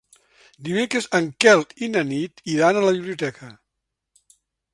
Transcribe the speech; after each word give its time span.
Dimecres 0.69 1.07
en 1.19 1.27
Quel 1.45 1.61
i 1.89 1.89
na 1.97 2.03
Nit 2.13 2.43
iran 2.55 2.81
a 2.81 2.85
la 2.87 2.95
biblioteca. 2.97 3.53